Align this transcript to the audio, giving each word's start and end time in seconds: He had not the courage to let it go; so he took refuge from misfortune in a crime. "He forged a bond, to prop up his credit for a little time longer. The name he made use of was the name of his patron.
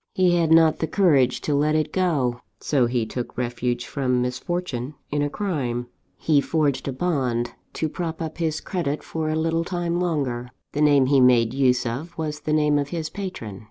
He 0.15 0.35
had 0.37 0.51
not 0.51 0.79
the 0.79 0.87
courage 0.87 1.41
to 1.41 1.53
let 1.53 1.75
it 1.75 1.93
go; 1.93 2.41
so 2.59 2.87
he 2.87 3.05
took 3.05 3.37
refuge 3.37 3.85
from 3.85 4.19
misfortune 4.19 4.95
in 5.11 5.21
a 5.21 5.29
crime. 5.29 5.89
"He 6.17 6.41
forged 6.41 6.87
a 6.87 6.91
bond, 6.91 7.51
to 7.73 7.87
prop 7.87 8.19
up 8.19 8.39
his 8.39 8.61
credit 8.61 9.03
for 9.03 9.29
a 9.29 9.35
little 9.35 9.63
time 9.63 9.99
longer. 9.99 10.49
The 10.71 10.81
name 10.81 11.05
he 11.05 11.21
made 11.21 11.53
use 11.53 11.85
of 11.85 12.17
was 12.17 12.39
the 12.39 12.51
name 12.51 12.79
of 12.79 12.87
his 12.89 13.11
patron. 13.11 13.59